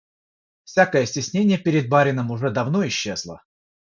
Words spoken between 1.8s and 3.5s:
барином уже давно исчезло.